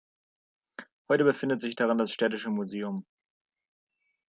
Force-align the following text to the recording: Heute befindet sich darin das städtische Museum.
Heute 1.09 1.25
befindet 1.25 1.61
sich 1.61 1.75
darin 1.75 1.99
das 1.99 2.09
städtische 2.11 2.49
Museum. 2.49 3.05